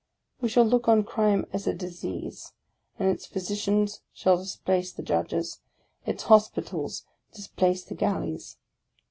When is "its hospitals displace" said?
6.07-7.83